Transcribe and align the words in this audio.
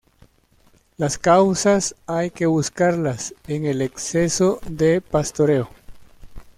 Las 0.97 1.19
causas 1.19 1.93
hay 2.07 2.31
que 2.31 2.47
buscarlas 2.47 3.35
en 3.45 3.65
el 3.67 3.83
exceso 3.83 4.59
de 4.67 4.99
pastoreo. 4.99 5.69